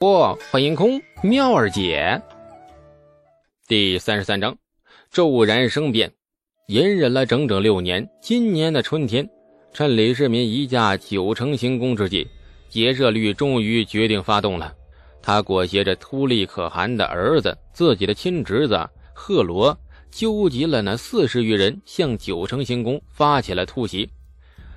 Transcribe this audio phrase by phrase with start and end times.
[0.00, 2.18] 不，欢迎空妙儿姐。
[3.68, 4.56] 第三十三章，
[5.10, 6.10] 骤然生变。
[6.68, 9.28] 隐忍了整整六年，今年的春天，
[9.74, 12.26] 趁李世民移驾九成行宫之际，
[12.70, 14.74] 劫舍律终于决定发动了。
[15.20, 18.80] 他裹挟着秃利可汗的儿子、自己的亲侄子
[19.12, 19.78] 贺罗，
[20.10, 24.10] 纠集了那四十余人，向九成行宫发起了突袭。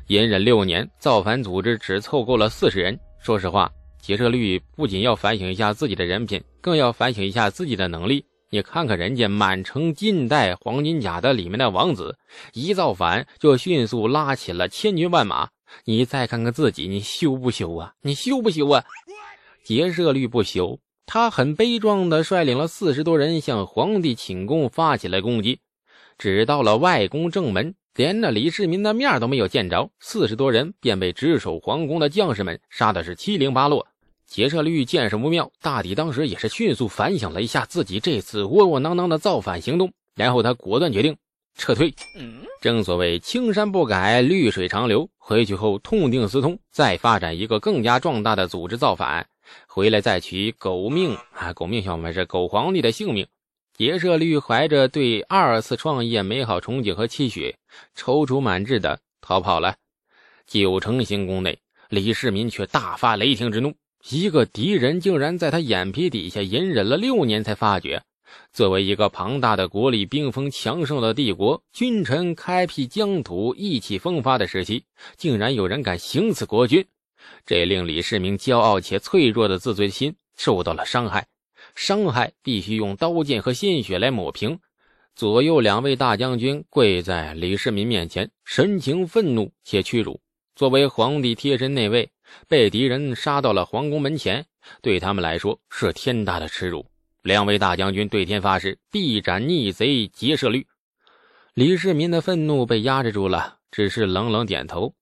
[0.08, 3.00] 隐忍六年，造反组织只凑够了四十人。
[3.22, 3.72] 说实话。
[4.04, 8.26] 劫舍律不仅要反省一下自己的人品，更要反省一下自己的能力。
[8.50, 12.18] 你看看人家满城尽带黄金甲的里面的王子，
[12.52, 15.48] 一造反就迅速拉起了千军万马。
[15.86, 17.94] 你再看看自己，你羞不羞啊？
[18.02, 18.84] 你羞不羞啊？
[19.64, 25.62] 劫舍律不羞，他很悲壮地率领了四十多人向皇帝寝宫发起了攻击。
[26.18, 33.88] 只到了外宫正门，连那李世民的面都没有见着，四十多人便被值守皇宫的将士们杀的是七零八落。
[34.34, 41.16] 劫舍律见势不妙，大抵当时也是迅速反省了一下自己这次窝窝囊囊的造反行动，然后他果断决定
[41.56, 41.94] 撤退。
[42.60, 45.08] 正所谓青山不改，绿水长流。
[45.20, 49.28] 回去后痛定思痛，再发展一个更加壮大的组织造反，
[49.68, 51.54] 回来再取狗命啊！
[51.54, 53.28] 狗命小们是狗皇帝的性命。
[53.78, 57.56] 劫舍律怀着对二次创业美好憧憬和期许，
[57.96, 59.76] 踌躇满志的逃跑了。
[60.48, 63.72] 九成行宫内，李世民却大发雷霆之怒。
[64.10, 68.04] 一个敌人竟然在他眼皮底下隐忍了六年才发觉。
[68.52, 74.84] 作为一个庞大的国力、兵锋强盛的帝国，君臣开辟疆土、意气风发的时期，
[75.16, 76.86] 竟然有人敢行刺国君，
[77.46, 81.26] 这令李世民骄傲且脆弱的自尊心受到了伤害。
[81.76, 84.60] 伤害必须用刀剑和鲜血来抹平。
[85.16, 90.20] 左右两位大将军跪在李世民面前，神情愤怒且屈辱。
[90.56, 92.10] 作为皇帝贴身内卫。
[92.48, 94.46] 被敌人杀到了皇宫门前，
[94.82, 96.86] 对他们来说是天大的耻辱。
[97.22, 100.66] 两位大将军对天发誓，必斩逆贼劫舍律。
[101.54, 104.96] 李世民的愤怒被压制住了，只是冷冷点头。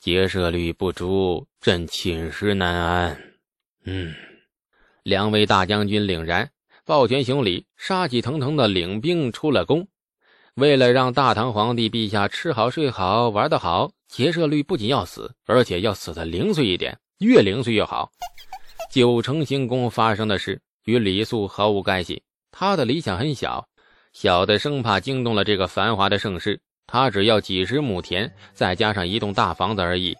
[0.00, 3.20] 劫舍律不诛，朕寝食难安。
[3.84, 4.14] 嗯，
[5.02, 6.50] 两位大将军领然，
[6.86, 9.86] 抱拳行礼，杀气腾腾的领兵出了宫。
[10.56, 18.10] 为了让大唐皇帝陛下吃好睡好玩得好，劫舍率不仅要死，而且要死的零碎一点，越零碎越好。
[18.90, 23.64] 九成行宫发生的事与李素毫无干系，他的理想很小，
[24.12, 26.60] 小的生怕惊动了这个繁华的盛世。
[26.86, 30.16] 他只要几十亩田，再加上一栋大房子而已。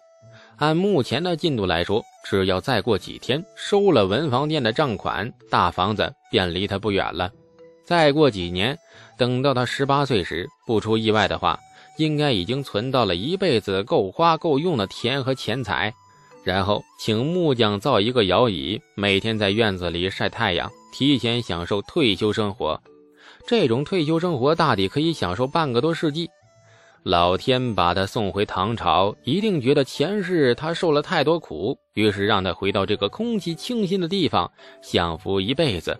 [0.55, 7.29] 按目前的进度来说，只要再过几天，收了文房店的账款，大房子便离他不远了。
[7.91, 8.79] 再过几年。
[9.17, 11.59] 等到他十八岁时，不出意外的话，
[11.97, 15.93] 应该已经存到了一辈子够花够用的田和钱财。
[16.41, 22.81] 然后请木匠造一个摇椅，每天在院子里晒太阳，提前享受退休生活。
[23.45, 26.29] 这种退休生活大抵可以享受半个多世纪。
[27.03, 34.49] 老天把他送回唐朝，一定觉得前世他受了太多苦，于是让他回到这个空气清新的地方，
[34.81, 35.99] 享福一辈子。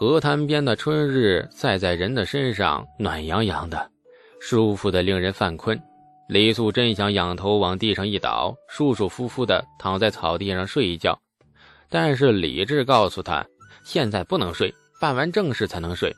[0.00, 3.90] 河滩边的春日晒在人的身上，暖洋洋的，
[4.40, 5.78] 舒服的令人犯困。
[6.26, 11.20] 李素真想仰头往地上一倒，舒舒服服的躺在草地上睡一觉，
[11.90, 13.46] 但是理智告诉他，
[13.84, 14.72] 现在不能睡，
[15.02, 16.10] 办完正事才能睡。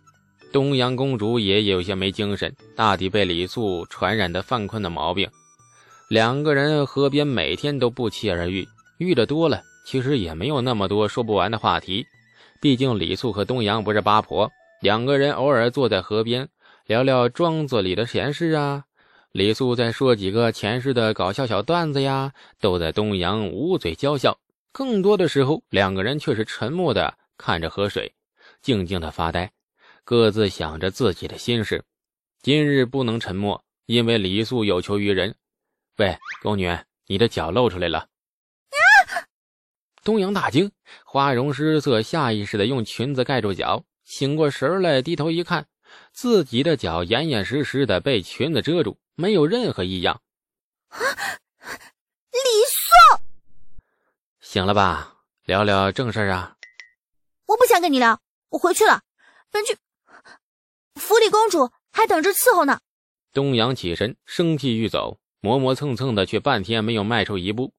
[0.52, 5.28] 东阳公主也有些没精神，大抵被李素传染的犯困的毛病。
[6.08, 8.64] 两个人河边每天都不期而遇，
[8.98, 12.06] 遇的多了，其实也没有那么多说不完的话题。
[12.62, 14.48] 毕竟李素和东阳不是八婆，
[14.80, 16.48] 两个人偶尔坐在河边
[16.86, 18.84] 聊聊庄子里的闲事啊。
[19.32, 24.38] 李素再说几个前世的搞笑小段子呀，逗得东阳捂嘴娇笑。
[24.70, 28.14] 更多的时候，两个人却是沉默的看着河水，
[28.60, 29.50] 静静的发呆，
[30.04, 31.82] 各自想着自己的心事。
[32.42, 35.34] 今日不能沉默，因为李素有求于人。
[35.98, 36.72] 喂，宫女，
[37.08, 38.06] 你的脚露出来了。
[40.04, 40.72] 东阳大惊，
[41.04, 43.84] 花容失色，下意识的用裙子盖住脚。
[44.04, 45.66] 醒过神来，低头一看，
[46.12, 50.20] 自己的脚严严实实的被裙子遮住，没有任何异样。
[50.88, 50.98] 啊，
[52.32, 53.22] 李素，
[54.40, 55.18] 醒了吧？
[55.44, 56.56] 聊聊正事啊。
[57.46, 59.02] 我不想跟你聊，我回去了。
[59.52, 59.76] 本剧
[60.96, 62.80] 府里公主还等着伺候呢。
[63.32, 67.72] 东阳起身，生气欲走，磨磨蹭蹭的，却半天没有迈出一步。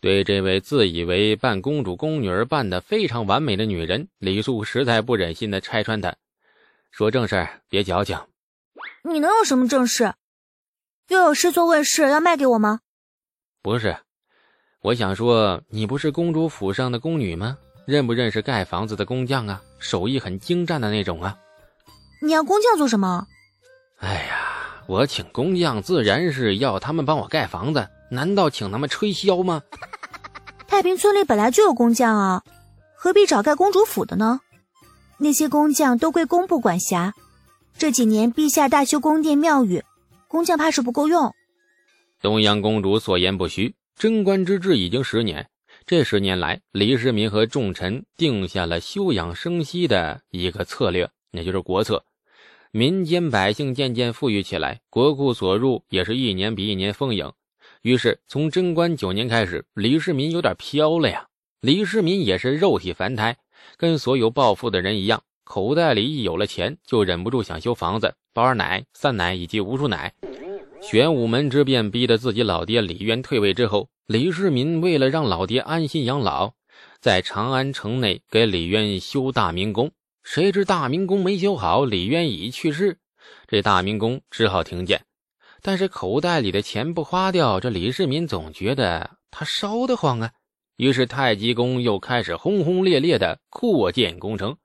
[0.00, 6.14] 对这位自以为扮公主宫女儿扮得非常完美的女人，李素实在不忍心的拆穿她，
[6.90, 8.18] 说正事别矫情。
[9.04, 10.14] 你能有什么正事？
[11.08, 12.80] 又有事做问事要卖给我吗？
[13.62, 13.94] 不是，
[14.80, 17.58] 我想说，你不是公主府上的宫女吗？
[17.86, 19.62] 认不认识盖房子的工匠啊？
[19.78, 21.36] 手艺很精湛的那种啊。
[22.22, 23.26] 你要工匠做什么？
[23.98, 29.62] 哎呀，我请工匠自然是要他们帮我盖房子，难道请他们吹箫吗？
[30.66, 32.42] 太平村里本来就有工匠啊，
[32.96, 34.40] 何必找盖公主府的呢？
[35.18, 37.14] 那些工匠都归工部管辖。
[37.76, 39.82] 这几年陛下大修宫殿庙宇，
[40.28, 41.34] 工匠怕是不够用。
[42.20, 45.48] 东阳公主所言不虚，贞观之治已经十年，
[45.86, 52.04] 这十年来，李世民和众臣定下了休养生息的一个策略，也就是国策。
[52.70, 57.32] 民间百姓渐渐富裕起来，国库所入也是一年比一年丰盈。
[57.82, 61.26] 于是，从贞观九年开始，李世民有点飘了呀。
[61.62, 63.34] 李世民也是肉体凡胎，
[63.78, 70.12] 跟所有暴富的人一样，口袋里一有了钱，就忍不住想修房子、包二奶、三奶以及无数奶。
[70.82, 76.52] 玄武门之变逼得自己老爹李渊退位之后，李世民为了让老爹安心养老，
[77.00, 79.90] 在长安城内给李渊修大明宫。
[80.22, 82.98] 谁知大明宫没修好，李渊已去世，
[83.48, 85.02] 这大明宫只好停建。
[85.62, 90.32] 但是口袋里的钱不花掉，这李世民总觉得他烧得慌啊。
[90.76, 94.56] 于是太极宫又开始轰轰烈烈的扩建工程。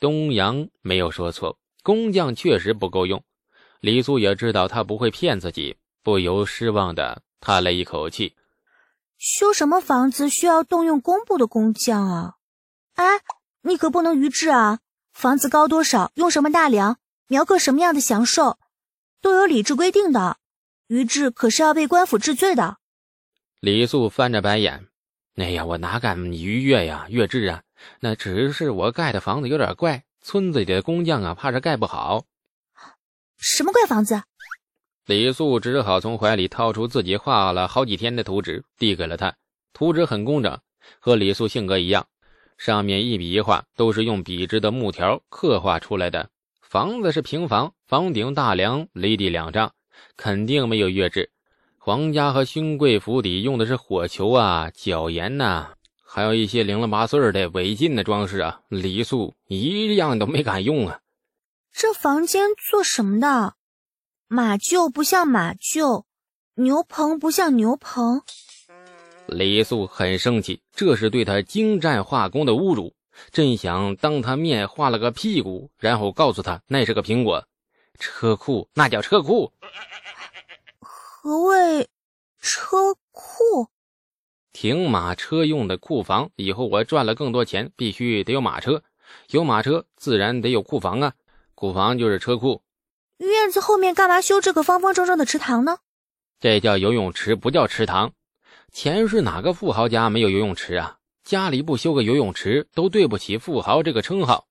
[0.00, 3.22] 东阳没有说错，工匠确实不够用。
[3.80, 8.34] 李素也知道他不会骗自己，不由失望的叹了一口气。
[9.18, 12.34] 修什么房子需要动用工部的工匠啊？
[12.94, 13.20] 哎，
[13.62, 14.80] 你可不能愚智啊！
[15.12, 16.98] 房子高多少，用什么大梁，
[17.28, 18.58] 描刻什么样的祥寿。
[19.20, 20.38] 都有礼制规定的，
[20.86, 22.78] 于制可是要被官府治罪的。
[23.60, 24.86] 李素翻着白眼
[25.36, 27.62] ：“哎呀，我哪敢逾越呀，越制啊！
[28.00, 32.24] 那只是我盖的房子有点怪，村子里的工匠啊，怕是盖不好。”
[33.38, 34.22] 什么怪房子？
[35.06, 39.34] 李素只好从怀里掏出自己画了好几天的图纸，递给了他。
[39.72, 40.60] 图纸很工整，
[41.00, 42.06] 和李素性格一样，
[42.58, 46.30] 上面一笔一画都是用笔直的木条刻画出来的。
[46.60, 49.72] 房子是平房，房顶大梁离地两丈，
[50.14, 51.30] 肯定没有月制。
[51.78, 55.70] 皇家和勋贵府邸用的是火球啊、角檐呐，
[56.04, 58.60] 还有一些零了八碎的违禁的装饰啊。
[58.68, 61.00] 李素一样都没敢用啊。
[61.72, 63.54] 这房间做什么的？
[64.26, 66.04] 马厩不像马厩，
[66.56, 68.20] 牛棚不像牛棚。
[69.28, 72.94] 李素很生气，这是对他精湛画工的侮辱。
[73.32, 77.47] 真想当他面画了个屁股，然后告诉他那是个苹果。
[77.98, 79.52] 车库那叫车库。
[80.80, 81.88] 何谓
[82.40, 83.68] 车库？
[84.52, 86.30] 停马车用的库房。
[86.36, 88.82] 以后我赚了更多钱，必须得有马车。
[89.30, 91.12] 有马车，自然得有库房啊。
[91.54, 92.62] 库房就是车库。
[93.18, 95.78] 院子后面干嘛修这个方方正正的池塘呢？
[96.40, 98.12] 这叫游泳池，不叫池塘。
[98.72, 100.98] 前世哪个富豪家没有游泳池啊？
[101.24, 104.47] 家里不修个游泳池，都对不起富豪这个称号。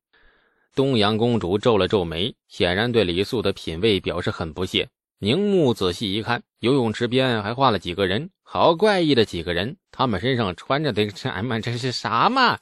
[0.78, 4.88] 东阳公主皱了皱眉，显然对李素的品味表示很不屑。
[5.18, 9.76] 凝目仔细一看，游泳池边还画了几个人，好怪异的几个人。
[9.92, 12.60] 他们身上穿着的这，哎妈，这是啥嘛？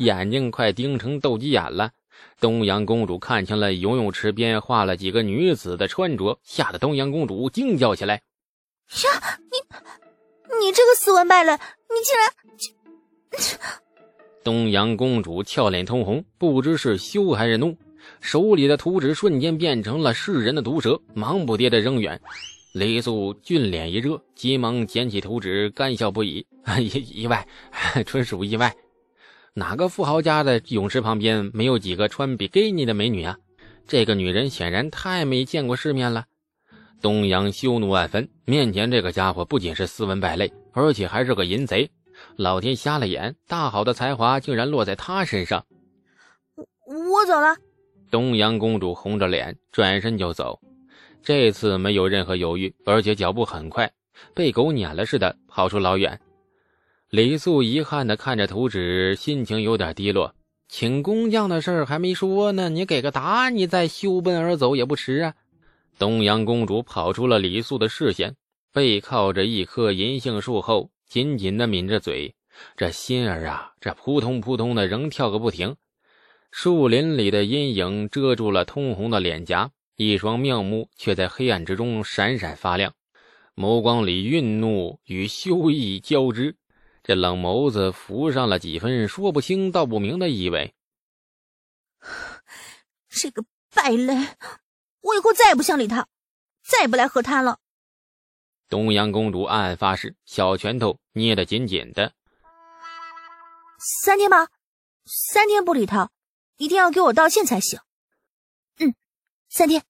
[0.00, 1.92] 眼睛快盯成斗鸡眼了。
[2.38, 8.20] 东阳公主看清了游泳池边画了几个女子的穿着，吓得东阳公主惊叫起来
[9.02, 12.30] ：“呀，你，你这个斯文败类，你竟然
[13.48, 13.56] 这！”
[14.46, 17.76] 东阳公主俏脸通红，不知是羞还是怒，
[18.20, 22.20] 手里的图纸瞬间变成了噬人的毒蛇，忙不迭的扔远。
[22.72, 26.46] 李素俊脸一热，急忙捡起图纸，干笑不已
[26.78, 26.86] ：“意
[27.22, 27.44] 意外，
[28.06, 28.72] 纯属意外。
[29.52, 33.36] 哪个富豪家的泳池旁边没有几个穿比基尼的美女啊？
[33.88, 36.24] 这个女人显然太没见过世面了。”
[37.02, 41.90] 东阳羞怒万分，面前这个家伙不仅是斯文败类，而且还是个淫贼。
[42.36, 45.64] 老天瞎了眼，大好的才华竟然落在他身上。
[46.54, 46.64] 我
[47.12, 47.56] 我走了。
[48.10, 50.60] 东阳公主红着脸转身就走，
[51.22, 53.90] 这次没有任何犹豫，而且脚步很快，
[54.34, 56.20] 被狗撵了似的跑出老远。
[57.10, 60.34] 李素遗憾的看着图纸，心情有点低落。
[60.68, 65.34] 请工匠的事儿还没说呢，你给个答案，你再休奔而走也不迟啊。
[65.98, 68.34] 东阳公主跑出了李素的视线，
[68.72, 70.90] 背靠着一棵银杏树后。
[71.08, 72.34] 紧紧的抿着嘴，
[72.76, 75.76] 这心儿啊，这扑通扑通的仍跳个不停。
[76.50, 82.94] 树林里的阴影遮住了通红的脸颊，一双妙目却在黑暗之中闪闪发亮，
[83.54, 86.56] 眸光里愠怒与羞意交织，
[87.02, 90.74] 这冷眸子浮上了几分说不清道不明的意味。
[93.08, 93.44] 这个
[93.74, 94.14] 败类，
[95.02, 96.08] 我以后再也不想理他，
[96.62, 97.58] 再也不来河滩了。
[98.68, 102.12] 东阳公主暗暗发誓，小拳头捏得紧紧的。
[103.78, 104.48] 三天吧，
[105.04, 106.10] 三天不理他，
[106.56, 107.78] 一定要给我道歉才行。
[108.80, 108.94] 嗯，
[109.48, 109.82] 三天。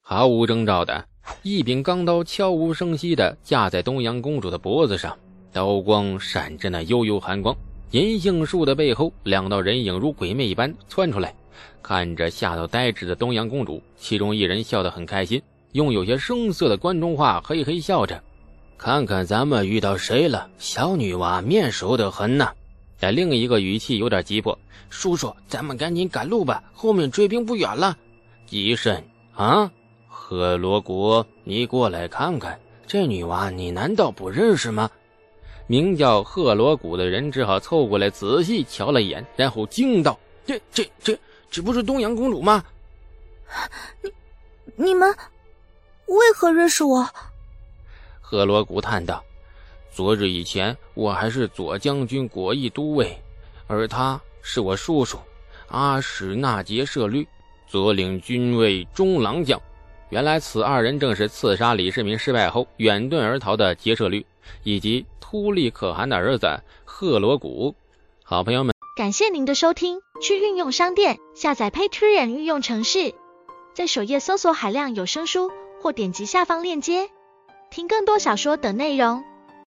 [0.00, 1.08] 毫无征兆的
[1.42, 5.18] 一柄钢刀悄无声息的架在东阳公主的脖子上，
[5.52, 7.56] 刀光闪着那幽幽寒光。
[7.90, 11.34] 银杏树的背后，两道人影如鬼魅一般窜出来，
[11.82, 13.82] 看着吓到呆滞的东阳公主。
[13.96, 18.22] 其中一人笑得很开心，用有些生涩的关中话嘿嘿笑着
[18.78, 22.52] ：“看看咱们遇到谁了，小女娃面熟得很呐。”
[22.98, 24.58] 在另一个语气有点急迫
[24.90, 27.96] ：“叔叔，咱们赶紧赶路吧，后面追兵不远了。”
[28.46, 29.02] 急甚
[29.34, 29.72] 啊？
[30.06, 34.90] 贺罗国，你过来看看，这女娃你难道不认识吗？
[35.66, 41.18] 名叫贺罗谷的人只好凑过来仔细瞧了一眼，然后惊道：“这、这、这，
[41.50, 42.62] 这不是东阳公主吗？
[44.02, 44.12] 你、
[44.76, 45.14] 你们
[46.06, 47.08] 为何认识我？”
[48.20, 49.22] 贺罗古叹道
[49.92, 53.20] ：“昨日以前，我还是左将军果毅都尉，
[53.66, 55.18] 而他是我叔叔
[55.68, 57.26] 阿史那杰舍律，
[57.66, 59.60] 左领军卫中郎将。”
[60.10, 64.26] 原来此二人正是刺杀李世民失败后远遁而逃的结社律，
[64.62, 67.74] 以及突利可汗的儿子贺罗古。
[68.22, 70.00] 好朋友们，感谢您的收听。
[70.20, 73.14] 去运用商店下载 Patreon 运用城市，
[73.74, 75.50] 在首页搜索海量有声书，
[75.82, 77.10] 或点击下方链接
[77.68, 79.31] 听更多小说等内容。